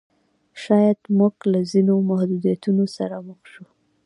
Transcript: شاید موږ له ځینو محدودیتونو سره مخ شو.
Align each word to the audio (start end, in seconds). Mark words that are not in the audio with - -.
شاید 0.61 0.99
موږ 1.17 1.35
له 1.51 1.59
ځینو 1.71 1.93
محدودیتونو 2.09 2.83
سره 2.95 3.15
مخ 3.27 3.41
شو. 3.51 3.65